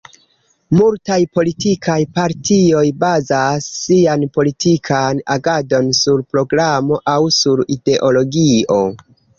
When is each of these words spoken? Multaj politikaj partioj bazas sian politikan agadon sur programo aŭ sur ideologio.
Multaj 0.77 1.17
politikaj 1.39 1.97
partioj 2.15 2.81
bazas 3.05 3.69
sian 3.83 4.27
politikan 4.39 5.23
agadon 5.37 5.95
sur 6.05 6.27
programo 6.35 7.03
aŭ 7.17 7.21
sur 7.43 7.67
ideologio. 7.79 8.85